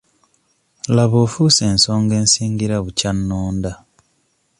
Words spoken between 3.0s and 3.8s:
nnonda.